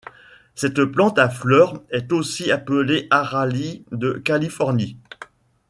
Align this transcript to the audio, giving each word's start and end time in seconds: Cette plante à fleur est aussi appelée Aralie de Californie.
Cette 0.55 0.83
plante 0.85 1.19
à 1.19 1.29
fleur 1.29 1.79
est 1.91 2.11
aussi 2.11 2.51
appelée 2.51 3.05
Aralie 3.11 3.85
de 3.91 4.13
Californie. 4.13 4.97